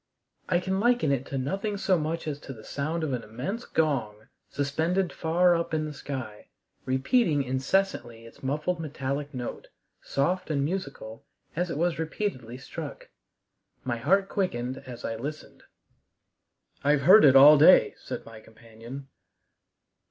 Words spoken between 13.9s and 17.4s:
heart quickened as I listened. "I've heard it